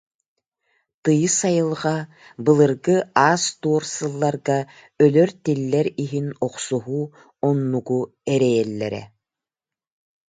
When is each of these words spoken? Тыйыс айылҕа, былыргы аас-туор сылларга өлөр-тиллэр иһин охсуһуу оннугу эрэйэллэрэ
Тыйыс 1.03 1.37
айылҕа, 1.49 1.97
былыргы 2.43 2.97
аас-туор 3.27 3.83
сылларга 3.95 4.57
өлөр-тиллэр 5.03 5.87
иһин 6.03 6.27
охсуһуу 6.45 7.03
оннугу 7.47 7.99
эрэйэллэрэ 8.33 9.03